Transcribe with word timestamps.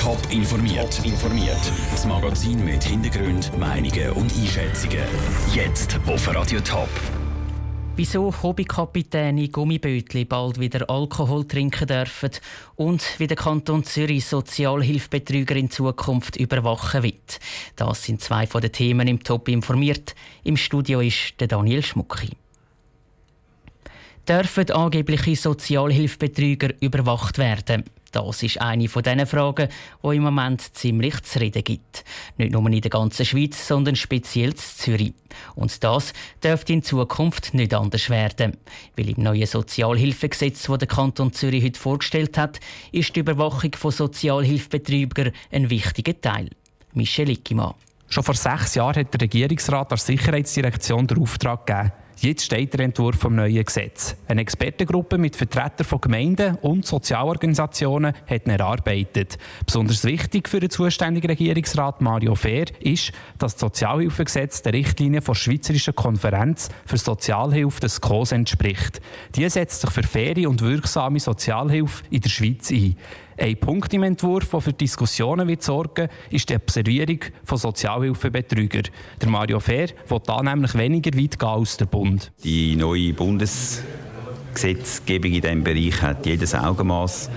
Top 0.00 0.18
informiert. 0.30 0.98
informiert. 1.04 1.60
Das 1.90 2.06
Magazin 2.06 2.64
mit 2.64 2.82
Hintergrund, 2.82 3.52
Meinungen 3.58 4.12
und 4.12 4.32
Einschätzungen. 4.34 5.04
Jetzt 5.52 6.00
auf 6.06 6.34
Radio 6.34 6.58
Top. 6.60 6.88
Wieso 7.96 8.32
Hobbykapitäne 8.42 9.50
Gummibötli 9.50 10.24
bald 10.24 10.58
wieder 10.58 10.88
Alkohol 10.88 11.46
trinken 11.46 11.86
dürfen 11.86 12.30
und 12.76 13.04
wie 13.18 13.26
der 13.26 13.36
Kanton 13.36 13.84
Zürich 13.84 14.24
Sozialhilfebetrüger 14.24 15.56
in 15.56 15.70
Zukunft 15.70 16.36
überwachen 16.36 17.02
wird. 17.02 17.38
Das 17.76 18.02
sind 18.02 18.22
zwei 18.22 18.46
von 18.46 18.62
den 18.62 18.72
Themen 18.72 19.06
im 19.06 19.22
Top 19.22 19.48
informiert. 19.48 20.14
Im 20.44 20.56
Studio 20.56 21.00
ist 21.00 21.38
der 21.40 21.48
Daniel 21.48 21.82
Schmucki. 21.82 22.30
Dürfen 24.26 24.70
angebliche 24.70 25.36
Sozialhilfebetrüger 25.36 26.70
überwacht 26.80 27.36
werden? 27.36 27.84
Das 28.12 28.42
ist 28.42 28.60
eine 28.60 28.88
von 28.88 29.02
diesen 29.02 29.26
Fragen, 29.26 29.68
die 30.02 30.16
im 30.16 30.22
Moment 30.22 30.62
ziemlich 30.74 31.22
zu 31.22 31.38
reden 31.38 31.62
gibt. 31.62 32.04
Nicht 32.38 32.52
nur 32.52 32.66
in 32.68 32.80
der 32.80 32.90
ganzen 32.90 33.24
Schweiz, 33.24 33.66
sondern 33.66 33.94
speziell 33.94 34.50
in 34.50 34.56
Zürich. 34.56 35.14
Und 35.54 35.82
das 35.84 36.12
dürfte 36.42 36.72
in 36.72 36.82
Zukunft 36.82 37.54
nicht 37.54 37.72
anders 37.72 38.10
werden. 38.10 38.56
Weil 38.96 39.10
im 39.10 39.22
neuen 39.22 39.46
Sozialhilfegesetz, 39.46 40.64
das 40.64 40.78
der 40.78 40.88
Kanton 40.88 41.32
Zürich 41.32 41.64
heute 41.64 41.78
vorgestellt 41.78 42.36
hat, 42.36 42.58
ist 42.90 43.14
die 43.14 43.20
Überwachung 43.20 43.72
von 43.76 43.92
Sozialhilfebetrügern 43.92 45.32
ein 45.52 45.70
wichtiger 45.70 46.20
Teil. 46.20 46.50
Michel 46.92 47.30
Ickimann. 47.30 47.74
Schon 48.08 48.24
vor 48.24 48.34
sechs 48.34 48.74
Jahren 48.74 48.96
hat 48.96 49.14
der 49.14 49.20
Regierungsrat 49.20 49.92
der 49.92 49.98
Sicherheitsdirektion 49.98 51.06
den 51.06 51.18
Auftrag 51.18 51.64
gegeben, 51.64 51.92
Jetzt 52.22 52.44
steht 52.44 52.74
der 52.74 52.80
Entwurf 52.80 53.16
vom 53.16 53.34
neuen 53.34 53.64
Gesetz. 53.64 54.14
Eine 54.28 54.42
Expertengruppe 54.42 55.16
mit 55.16 55.36
Vertretern 55.36 55.86
von 55.86 56.02
Gemeinden 56.02 56.56
und 56.56 56.84
Sozialorganisationen 56.84 58.12
hat 58.28 58.44
ihn 58.44 58.50
erarbeitet. 58.50 59.38
Besonders 59.64 60.04
wichtig 60.04 60.46
für 60.46 60.60
den 60.60 60.68
zuständigen 60.68 61.30
Regierungsrat 61.30 62.02
Mario 62.02 62.34
Fehr 62.34 62.66
ist, 62.80 63.12
dass 63.38 63.54
das 63.54 63.60
Sozialhilfegesetz 63.60 64.60
der 64.60 64.74
Richtlinie 64.74 65.22
der 65.22 65.34
Schweizerischen 65.34 65.94
Konferenz 65.94 66.68
für 66.84 66.98
Sozialhilfe 66.98 67.80
des 67.80 67.94
SKOS 67.94 68.32
entspricht. 68.32 69.00
Die 69.34 69.48
setzt 69.48 69.80
sich 69.80 69.90
für 69.90 70.02
faire 70.02 70.46
und 70.46 70.60
wirksame 70.60 71.20
Sozialhilfe 71.20 72.04
in 72.10 72.20
der 72.20 72.28
Schweiz 72.28 72.70
ein. 72.70 72.96
Ein 73.40 73.56
Punkt 73.56 73.92
im 73.94 74.02
Entwurf, 74.02 74.50
der 74.50 74.60
für 74.60 74.74
Diskussionen 74.74 75.48
wird 75.48 75.62
sorgen 75.62 76.10
ist 76.28 76.50
die 76.50 76.56
Observierung 76.56 77.20
von 77.42 77.56
Sozialhilfebetrügern. 77.56 78.82
Der 79.18 79.30
Mario 79.30 79.60
Fehr 79.60 79.88
will 80.08 80.20
da 80.26 80.42
nämlich 80.42 80.74
weniger 80.74 81.18
weit 81.18 81.38
gehen 81.38 81.48
als 81.48 81.78
der 81.78 81.86
Bund. 81.86 82.32
Die 82.44 82.76
neue 82.76 83.14
Bundesgesetzgebung 83.14 85.32
in 85.32 85.40
diesem 85.40 85.64
Bereich 85.64 86.02
hat 86.02 86.26
jedes 86.26 86.54
Augenmaß 86.54 87.30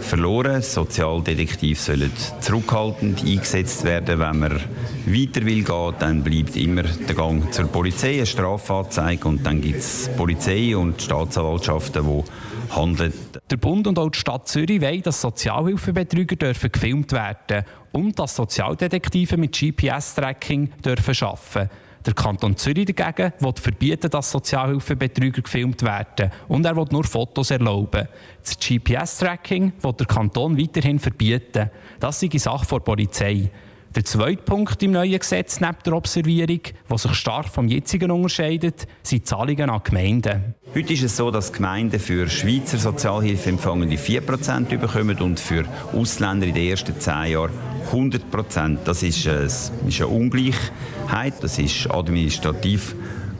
verloren. 0.00 0.60
Sozialdetektive 0.60 1.78
sollen 1.78 2.10
zurückhaltend 2.40 3.24
eingesetzt 3.24 3.84
werden. 3.84 4.18
Wenn 4.18 4.40
man 4.40 4.60
weiter 5.06 5.44
will 5.44 5.62
gehen, 5.62 5.94
dann 6.00 6.24
bleibt 6.24 6.56
immer 6.56 6.82
der 6.82 7.14
Gang 7.14 7.52
zur 7.52 7.66
Polizei, 7.66 8.14
eine 8.14 8.26
Strafanzeige 8.26 9.28
und 9.28 9.46
dann 9.46 9.60
gibt 9.60 9.78
es 9.78 10.10
Polizei 10.16 10.76
und 10.76 11.00
Staatsanwaltschaften, 11.00 12.04
die 12.04 12.24
handeln. 12.74 13.12
Der 13.50 13.56
Bund 13.56 13.86
und 13.86 13.98
auch 13.98 14.10
die 14.10 14.18
Stadt 14.18 14.48
Zürich 14.48 14.80
wollen, 14.80 15.02
dass 15.02 15.20
Sozialhilfebetrüger 15.20 16.36
dürfen 16.36 16.72
gefilmt 16.72 17.12
werden 17.12 17.64
und 17.92 18.18
dass 18.18 18.36
Sozialdetektive 18.36 19.36
mit 19.36 19.58
GPS-Tracking 19.58 20.70
dürfen 20.84 21.14
arbeiten 21.26 21.70
der 22.08 22.14
Kanton 22.14 22.56
Zürich 22.56 22.86
dagegen 22.86 23.32
will 23.38 23.52
verbieten, 23.54 24.10
dass 24.10 24.30
Sozialhilfebetrüger 24.30 25.42
gefilmt 25.42 25.82
werden 25.82 26.30
und 26.48 26.64
er 26.64 26.74
will 26.74 26.86
nur 26.90 27.04
Fotos 27.04 27.50
erlauben. 27.50 28.08
Das 28.42 28.58
GPS-Tracking 28.58 29.72
will 29.82 29.92
der 29.92 30.06
Kanton 30.06 30.58
weiterhin 30.58 30.98
verbieten. 30.98 31.70
Das 32.00 32.22
ist 32.22 32.32
die 32.32 32.38
Sache 32.38 32.66
der 32.66 32.78
Polizei. 32.78 33.50
Der 33.94 34.04
zweite 34.04 34.42
Punkt 34.42 34.82
im 34.82 34.90
neuen 34.92 35.18
Gesetz 35.18 35.60
neben 35.60 35.76
der 35.84 35.94
Observierung, 35.94 36.60
der 36.90 36.98
sich 36.98 37.14
stark 37.14 37.48
vom 37.48 37.68
jetzigen 37.68 38.10
unterscheidet, 38.10 38.86
sind 39.02 39.26
Zahlungen 39.26 39.70
an 39.70 39.80
Gemeinden. 39.82 40.54
Heute 40.74 40.92
ist 40.92 41.02
es 41.02 41.16
so, 41.16 41.30
dass 41.30 41.52
Gemeinden 41.52 41.98
für 41.98 42.28
Schweizer 42.28 42.76
Sozialhilfeempfangende 42.76 43.96
4% 43.96 44.76
bekommen 44.76 45.18
und 45.20 45.40
für 45.40 45.64
Ausländer 45.94 46.46
in 46.46 46.54
den 46.54 46.68
ersten 46.68 47.00
10 47.00 47.32
Jahren 47.32 47.50
100%. 47.90 48.78
Das 48.84 49.02
ist, 49.02 49.26
äh, 49.26 49.46
ist 49.46 49.72
eine 49.96 50.06
Ungleichheit, 50.06 51.34
das 51.40 51.58
ist 51.58 51.90
administrativ 51.90 52.94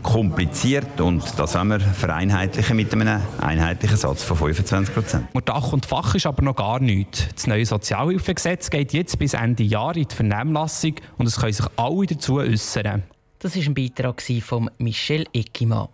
kompliziert 0.08 1.02
und 1.02 1.22
das 1.38 1.54
wollen 1.54 1.68
wir 1.68 1.80
vereinheitlichen 1.80 2.76
mit 2.76 2.90
einem 2.94 3.20
einheitlichen 3.42 3.98
Satz 3.98 4.22
von 4.22 4.38
25 4.38 4.94
Prozent. 4.94 5.26
Dach 5.44 5.72
und 5.74 5.84
Fach 5.84 6.14
ist 6.14 6.24
aber 6.24 6.42
noch 6.42 6.56
gar 6.56 6.80
nichts. 6.80 7.28
Das 7.34 7.46
neue 7.46 7.66
Sozialhilfegesetz 7.66 8.70
geht 8.70 8.94
jetzt 8.94 9.18
bis 9.18 9.34
Ende 9.34 9.64
Jahr 9.64 9.94
in 9.96 10.08
die 10.08 10.14
Vernehmlassung 10.14 10.94
und 11.18 11.26
es 11.26 11.36
können 11.36 11.52
sich 11.52 11.66
alle 11.76 12.06
dazu 12.06 12.38
äußern. 12.38 13.02
Das 13.38 13.54
war 13.54 13.62
ein 13.62 13.74
Beitrag 13.74 14.22
von 14.40 14.70
Michel 14.78 15.26
Eckimann. 15.34 15.88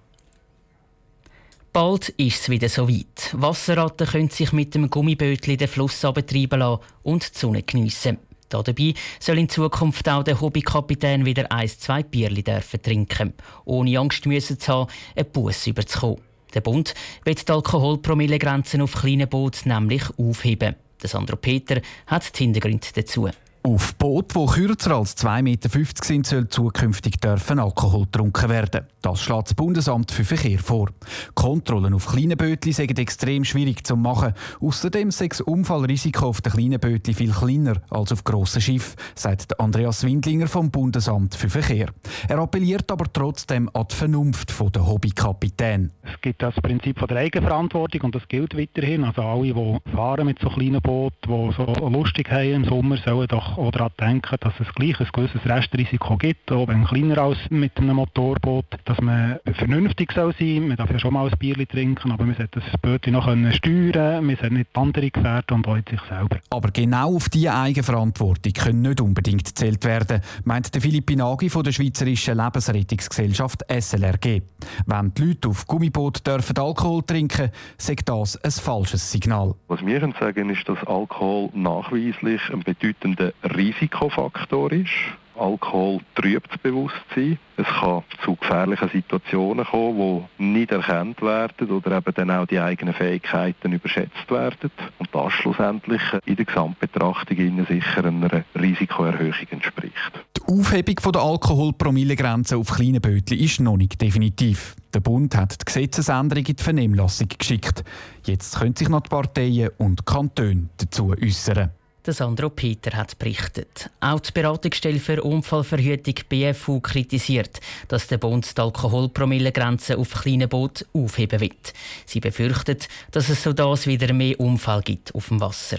Bald 1.73 2.11
ist 2.11 2.43
es 2.43 2.49
wieder 2.49 2.69
soweit. 2.69 3.33
Wasserratten 3.33 4.07
können 4.07 4.31
sich 4.31 4.53
mit 4.53 4.77
dem 4.77 4.91
Gummibötchen 4.91 5.57
den 5.57 5.67
Fluss 5.67 6.01
betreiben 6.15 6.61
lassen 6.61 6.83
und 7.03 7.35
die 7.35 7.39
Sonne 7.39 7.65
geniessen. 7.65 8.19
Dabei 8.63 8.95
soll 9.19 9.39
in 9.39 9.49
Zukunft 9.49 10.09
auch 10.09 10.23
der 10.23 10.41
Hobbykapitän 10.41 11.25
wieder 11.25 11.51
ein, 11.51 11.69
zwei 11.69 12.03
Bierli 12.03 12.43
dürfen 12.43 12.83
trinken, 12.83 13.35
ohne 13.65 13.99
Angst 13.99 14.27
müssen 14.27 14.59
zu 14.59 14.73
haben, 14.73 14.91
einen 15.17 15.31
Bus 15.31 15.67
überzukommen. 15.67 16.21
Der 16.55 16.61
Bund 16.61 16.95
wird 17.25 17.49
die 17.49 17.53
Alkoholpromillegrenzen 17.53 18.81
auf 18.81 18.93
kleinen 18.95 19.29
Booten 19.29 19.71
nämlich 19.71 20.05
aufheben. 20.17 20.77
Sandro 21.03 21.37
Peter 21.37 21.81
hat 22.07 22.39
die 22.39 22.45
Hintergründe 22.45 22.87
dazu. 22.95 23.29
Auf 23.67 23.95
Booten, 23.95 24.47
die 24.47 24.53
kürzer 24.53 24.91
als 24.91 25.17
2,50 25.17 25.43
Meter 25.43 25.71
sind, 26.03 26.27
soll 26.27 26.49
zukünftig 26.49 27.19
dürfen 27.19 27.59
Alkohol 27.59 28.05
getrunken 28.05 28.51
werden. 28.51 28.83
Das 29.01 29.23
schlägt 29.23 29.47
das 29.47 29.55
Bundesamt 29.55 30.11
für 30.11 30.25
Verkehr 30.25 30.59
vor. 30.59 30.91
Kontrollen 31.35 31.95
auf 31.95 32.07
kleinen 32.07 32.37
Bötli 32.37 32.73
sind 32.73 32.99
extrem 32.99 33.43
schwierig 33.43 33.87
zu 33.87 33.97
machen. 33.97 34.35
Außerdem 34.61 35.11
sei 35.11 35.29
das 35.29 35.41
Unfallrisiko 35.41 36.27
auf 36.27 36.43
den 36.43 36.53
kleinen 36.53 36.79
Bötli 36.79 37.15
viel 37.15 37.33
kleiner 37.33 37.81
als 37.89 38.13
auf 38.13 38.23
grossen 38.25 38.61
Schiffen, 38.61 38.97
sagt 39.15 39.59
Andreas 39.59 40.05
Windlinger 40.05 40.47
vom 40.47 40.71
Bundesamt 40.71 41.35
für 41.35 41.49
Verkehr. 41.49 41.89
Er 42.29 42.39
appelliert 42.41 42.93
aber 42.93 43.11
trotzdem 43.11 43.71
an 43.73 43.87
die 43.91 43.95
Vernunft 43.95 44.53
der 44.75 44.87
Hobbykapitän. 44.87 45.91
Es 46.03 46.21
gibt 46.21 46.43
das 46.43 46.55
Prinzip 46.57 47.01
der 47.09 47.17
Eigenverantwortung 47.17 48.03
und 48.03 48.15
das 48.15 48.29
gilt 48.29 48.55
weiterhin. 48.59 49.05
Also 49.05 49.23
alle, 49.23 49.55
die 49.55 49.91
fahren 49.91 50.27
mit 50.27 50.39
so 50.41 50.51
kleinen 50.51 50.83
Booten, 50.83 51.15
die 51.23 51.55
so 51.57 51.89
lustig 51.89 52.31
haben 52.31 52.53
im 52.53 52.65
Sommer, 52.67 52.99
sollen 52.99 53.29
doch 53.29 53.54
auch 53.59 53.71
daran 53.71 53.91
denken, 54.01 54.37
dass 54.41 54.55
es 54.61 54.73
gleich 54.75 54.99
ein 55.01 55.09
gewisses 55.13 55.45
Restrisiko 55.45 56.17
gibt, 56.17 56.51
auch 56.53 56.69
wenn 56.69 56.85
kleiner 56.85 57.19
als 57.19 57.39
mit 57.51 57.77
einem 57.79 57.97
Motorboot, 57.97 58.67
dass 58.85 59.01
man 59.01 59.39
vernünftig 59.55 60.13
soll 60.13 60.35
sein 60.39 60.69
Man 60.69 60.77
darf 60.77 60.91
ja 60.91 60.99
schon 60.99 61.15
mal 61.15 61.29
ein 61.29 61.39
Bier 61.39 61.57
trinken, 61.69 62.13
aber 62.13 62.25
man 62.25 62.37
sollte 62.37 62.61
das 62.61 62.81
Boot 62.81 63.07
noch 63.07 63.29
steuern 63.53 64.27
man 64.27 64.37
sollte 64.37 64.55
nicht 64.55 64.71
andere 64.75 65.11
gefährden 65.11 65.57
und 65.57 65.69
auch 65.69 65.77
sich 65.77 66.01
selber. 66.09 66.39
Aber 66.51 66.71
genau 66.71 67.17
auf 67.17 67.29
diese 67.29 67.55
Eigenverantwortung 67.55 68.53
können 68.53 68.83
nicht 68.83 69.01
unbedingt 69.01 69.45
gezählt 69.45 69.85
werden, 69.85 70.21
meint 70.45 70.75
der 70.75 70.83
Philipp 70.83 71.07
Pinagi 71.07 71.49
von 71.51 71.63
der 71.63 71.73
Schweizerischen 71.73 72.37
Lebensrettungsgesellschaft 72.37 73.63
SLRG. 73.69 74.43
Wenn 74.87 75.15
die 75.15 75.23
Leute 75.23 75.49
auf 75.49 75.67
Gummiboot 75.67 76.27
dürfen 76.27 76.57
Alkohol 76.59 77.03
trinken, 77.03 77.51
sagt 77.79 78.09
das 78.09 78.37
ein 78.43 78.51
falsches 78.51 79.11
Signal. 79.11 79.55
Was 79.69 79.85
wir 79.85 80.01
sagen 80.01 80.51
ist, 80.51 80.69
dass 80.69 80.79
Alkohol 80.87 81.51
nachweislich 81.55 82.41
ein 82.53 82.61
bedeutender 82.61 83.33
Risikofaktor 83.45 84.73
ist. 84.73 84.91
Alkohol 85.37 86.01
trübt 86.15 86.51
das 86.51 86.59
Bewusstsein. 86.59 87.39
Es 87.57 87.67
kann 87.67 88.03
zu 88.25 88.37
gefährlichen 88.37 88.89
Situationen 88.91 89.65
kommen, 89.65 90.29
die 90.39 90.43
nicht 90.43 90.71
erkannt 90.71 91.21
werden 91.23 91.71
oder 91.71 91.97
eben 91.99 92.15
dann 92.15 92.31
auch 92.31 92.47
die 92.47 92.61
eigenen 92.61 92.95
Fähigkeiten 92.95 93.73
überschätzt 93.73 94.31
werden. 94.31 94.71
Und 94.99 95.09
das 95.13 95.33
schlussendlich 95.33 96.03
in 96.25 96.37
der 96.37 96.45
Gesamtbetrachtung 96.45 97.37
Ihnen 97.37 97.67
sicher 97.67 98.05
einer 98.05 98.45
Risikoerhöhung 98.55 99.35
entspricht. 99.51 100.13
Die 100.37 100.53
Aufhebung 100.53 101.13
der 101.13 101.23
Alkoholpromillegrenze 101.23 102.57
auf 102.57 102.71
kleinen 102.71 103.01
Bötchen 103.01 103.39
ist 103.39 103.61
noch 103.61 103.77
nicht 103.77 104.01
definitiv. 104.01 104.77
Der 104.93 105.01
Bund 105.01 105.37
hat 105.37 105.61
die 105.61 105.65
Gesetzesänderung 105.65 106.45
in 106.47 106.57
die 106.57 106.63
Vernehmlassung 106.63 107.29
geschickt. 107.37 107.83
Jetzt 108.25 108.59
können 108.59 108.77
sich 108.77 108.89
noch 108.89 109.01
die 109.01 109.09
Parteien 109.09 109.71
und 109.79 110.07
Kantone 110.07 110.69
dazu 110.77 111.13
äußern. 111.21 111.71
Sandro 112.13 112.51
Peter 112.51 112.97
hat 112.97 113.19
berichtet. 113.19 113.91
Auch 114.01 114.21
die 114.21 114.33
Beratungsstelle 114.33 114.99
für 114.99 115.23
Unfallverhütung 115.23 116.15
BFU 116.29 116.81
kritisiert, 116.81 117.61
dass 117.89 118.09
der 118.09 118.19
Bund 118.19 118.57
die 118.57 118.61
Alkoholpromillegrenze 118.61 119.97
auf 119.97 120.13
kleinen 120.13 120.49
Booten 120.49 120.87
aufheben 120.93 121.41
wird. 121.41 121.73
Sie 122.05 122.21
befürchtet, 122.21 122.89
dass 123.11 123.29
es 123.29 123.43
so 123.43 123.53
das 123.53 123.87
wieder 123.87 124.13
mehr 124.13 124.39
Unfall 124.39 124.83
gibt 124.83 125.15
auf 125.15 125.29
dem 125.29 125.41
Wasser. 125.41 125.79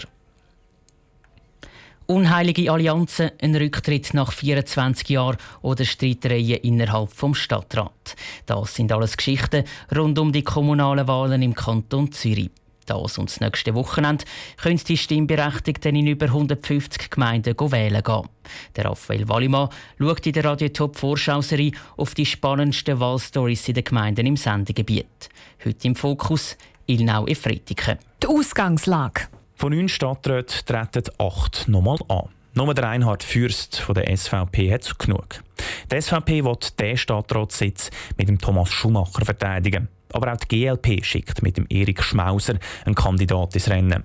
Unheilige 2.06 2.70
Allianzen, 2.70 3.32
ein 3.40 3.56
Rücktritt 3.56 4.14
nach 4.14 4.32
24 4.32 5.08
Jahren 5.08 5.38
oder 5.60 5.84
Streitereien 5.84 6.60
innerhalb 6.62 7.12
vom 7.12 7.34
Stadtrat. 7.34 8.14
Das 8.46 8.74
sind 8.74 8.92
alles 8.92 9.16
Geschichten 9.16 9.64
rund 9.94 10.18
um 10.18 10.30
die 10.30 10.44
kommunalen 10.44 11.08
Wahlen 11.08 11.42
im 11.42 11.54
Kanton 11.54 12.12
Zürich. 12.12 12.50
Das 12.86 13.18
und 13.18 13.28
das 13.28 13.40
nächste 13.40 13.74
Wochenende 13.74 14.24
können 14.56 14.78
die 14.78 14.96
Stimmberechtigten 14.96 15.96
in 15.96 16.06
über 16.06 16.26
150 16.26 17.10
Gemeinden 17.10 17.54
wählen 17.58 18.02
gehen. 18.02 18.28
Der 18.76 18.84
Raphael 18.84 19.28
Wallimann 19.28 19.68
schaut 19.98 20.26
in 20.26 20.32
der 20.32 20.44
Radio 20.44 20.68
Top 20.68 20.96
Vorschauserie 20.96 21.72
auf 21.96 22.14
die 22.14 22.26
spannendsten 22.26 23.00
Wahlstories 23.00 23.68
in 23.68 23.74
den 23.74 23.84
Gemeinden 23.84 24.26
im 24.26 24.36
Sendegebiet. 24.36 25.28
Heute 25.64 25.88
im 25.88 25.96
Fokus 25.96 26.56
Ilnau-Efretiken. 26.86 27.98
Die 28.22 28.28
Ausgangslage. 28.28 29.22
Von 29.56 29.72
neun 29.72 29.88
Stadträten 29.88 30.64
treten 30.64 31.10
acht 31.18 31.66
nochmal 31.66 31.98
an. 32.08 32.28
Nur 32.54 32.72
der 32.72 32.84
Reinhard 32.84 33.22
Fürst 33.22 33.80
von 33.80 33.94
der 33.94 34.16
SVP 34.16 34.72
hat 34.72 34.98
genug. 34.98 35.42
Die 35.90 36.00
SVP 36.00 36.44
will 36.44 36.56
diesen 36.78 36.96
Stadtratssitz 36.96 37.90
mit 38.16 38.28
dem 38.28 38.38
Thomas 38.38 38.70
Schumacher 38.70 39.24
verteidigen. 39.24 39.88
Aber 40.12 40.32
auch 40.32 40.36
die 40.36 40.64
GLP 40.64 41.04
schickt 41.04 41.42
mit 41.42 41.56
dem 41.56 41.66
Erik 41.68 42.02
Schmauser 42.02 42.54
einen 42.84 42.94
Kandidat 42.94 43.54
ins 43.54 43.68
Rennen. 43.68 44.04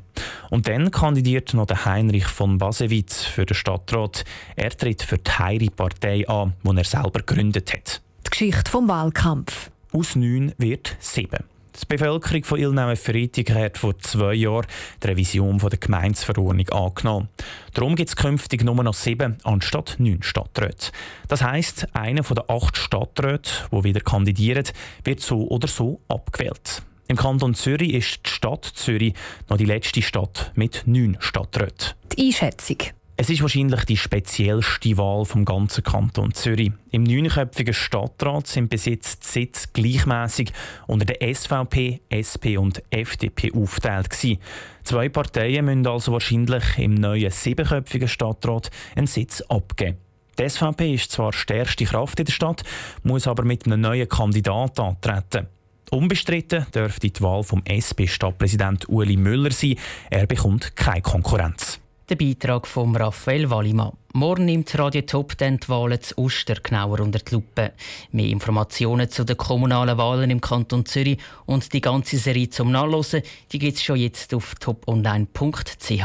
Und 0.50 0.68
dann 0.68 0.92
kandidiert 0.92 1.54
noch 1.54 1.66
der 1.66 1.86
Heinrich 1.86 2.26
von 2.26 2.58
Basewitz 2.58 3.24
für 3.24 3.46
den 3.46 3.56
Stadtrat. 3.56 4.26
Er 4.56 4.72
tritt 4.72 5.04
für 5.04 5.18
die 5.18 5.32
Heiri-Partei 5.32 6.28
an, 6.28 6.54
die 6.64 6.78
er 6.78 6.84
selber 6.84 7.20
gegründet 7.20 7.74
hat. 7.74 8.02
Die 8.26 8.30
Geschichte 8.30 8.70
vom 8.70 8.88
Wahlkampf. 8.88 9.72
Aus 9.94 10.16
neun 10.16 10.54
wird 10.58 10.96
sieben. 11.00 11.44
Die 11.80 11.86
Bevölkerung 11.88 12.44
von 12.44 12.60
Ilnau-Freitag 12.60 13.52
hat 13.52 13.78
vor 13.78 13.98
zwei 14.00 14.34
Jahren 14.34 14.68
die 15.02 15.08
Revision 15.08 15.58
der 15.58 15.78
Gemeinsverordnung 15.78 16.70
angenommen. 16.70 17.30
Darum 17.74 17.96
gibt 17.96 18.10
es 18.10 18.16
künftig 18.16 18.64
nur 18.64 18.76
noch 18.84 18.94
sieben 18.94 19.38
anstatt 19.44 19.96
neun 19.98 20.22
Stadträte. 20.22 20.92
Das 21.28 21.42
heisst, 21.42 21.88
einer 21.96 22.24
von 22.24 22.36
den 22.36 22.50
acht 22.50 22.78
Stadträten, 22.78 23.52
die 23.72 23.84
wieder 23.84 24.02
kandidieren, 24.02 24.66
wird 25.04 25.22
so 25.22 25.48
oder 25.48 25.68
so 25.68 26.02
abgewählt. 26.08 26.84
Im 27.08 27.18
Kanton 27.18 27.56
Zürich 27.56 27.94
ist 27.94 28.26
die 28.26 28.30
Stadt 28.30 28.66
Zürich 28.66 29.14
noch 29.50 29.58
die 29.58 29.66
letzte 29.66 30.02
Stadt 30.02 30.52
mit 30.56 30.84
neun 30.86 31.18
Stadträten. 31.20 31.94
Die 32.18 32.28
Einschätzung. 32.28 32.78
Es 33.22 33.30
ist 33.30 33.44
wahrscheinlich 33.44 33.86
die 33.86 33.98
speziellste 33.98 34.98
Wahl 34.98 35.26
vom 35.26 35.46
ganzen 35.46 35.84
Kanton 35.84 36.34
Zürich. 36.34 36.72
Im 36.90 37.04
neunköpfigen 37.04 37.76
Stadtrat 37.76 38.48
sind 38.48 38.72
bis 38.72 38.86
jetzt 38.86 39.24
die 39.24 39.42
Sitze 39.42 39.68
gleichmäßig 39.74 40.52
unter 40.88 41.06
der 41.06 41.32
SVP, 41.32 42.02
SP 42.10 42.58
und 42.58 42.82
FDP 42.90 43.52
aufgeteilt 43.54 44.10
gewesen. 44.10 44.40
Zwei 44.82 45.08
Parteien 45.10 45.66
müssen 45.66 45.86
also 45.86 46.14
wahrscheinlich 46.14 46.64
im 46.80 46.96
neuen 46.96 47.30
siebenköpfigen 47.30 48.08
Stadtrat 48.08 48.72
einen 48.96 49.06
Sitz 49.06 49.42
abgeben. 49.42 49.98
Die 50.40 50.50
SVP 50.50 50.96
ist 50.96 51.12
zwar 51.12 51.32
stärkste 51.32 51.86
Kraft 51.86 52.20
in 52.20 52.26
der 52.26 52.34
Stadt, 52.34 52.64
muss 53.04 53.28
aber 53.28 53.44
mit 53.44 53.68
einem 53.68 53.82
neuen 53.82 54.10
Kandidat 54.10 54.80
antreten. 54.80 55.46
Unbestritten 55.92 56.66
dürfte 56.74 57.12
die 57.12 57.22
Wahl 57.22 57.44
vom 57.44 57.62
SP-Stadtpräsident 57.70 58.90
Uli 58.90 59.16
Müller 59.16 59.52
sein. 59.52 59.76
Er 60.10 60.26
bekommt 60.26 60.76
keine 60.76 61.04
Konkurrenz. 61.04 61.82
Der 62.12 62.18
Beitrag 62.18 62.68
von 62.68 62.94
Raphael 62.94 63.50
Wallimann. 63.50 63.94
Morgen 64.12 64.44
nimmt 64.44 64.78
Radio 64.78 65.04
Top 65.04 65.38
dann 65.38 65.60
die 65.60 65.70
Wahlen 65.70 66.02
zu 66.02 66.18
Uster 66.18 66.56
genauer 66.56 67.00
unter 67.00 67.20
die 67.20 67.34
Lupe. 67.34 67.72
Mehr 68.12 68.26
Informationen 68.26 69.10
zu 69.10 69.24
den 69.24 69.38
kommunalen 69.38 69.98
Wahlen 69.98 70.30
im 70.30 70.42
Kanton 70.42 70.86
Zürich 70.86 71.20
und 71.46 71.72
die 71.72 71.80
ganze 71.80 72.18
Serie 72.18 72.50
zum 72.50 72.70
Nachlesen 72.70 73.22
gibt 73.48 73.78
es 73.78 73.82
schon 73.82 73.96
jetzt 73.96 74.34
auf 74.34 74.56
toponline.ch. 74.56 76.04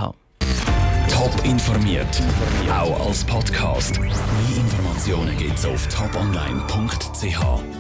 Top 1.09 1.45
informiert, 1.45 2.23
auch 2.71 3.05
als 3.09 3.25
Podcast. 3.25 3.99
Mehr 3.99 4.11
Informationen 4.59 5.37
gibt 5.37 5.59
es 5.59 5.67
auf 5.67 5.89
toponline.ch. 5.89 7.76